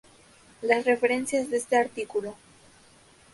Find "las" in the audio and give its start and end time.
0.63-0.85